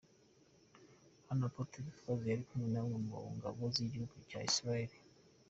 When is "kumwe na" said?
2.47-2.81